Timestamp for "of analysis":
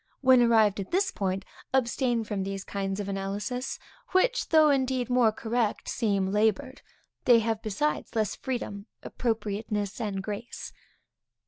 2.99-3.77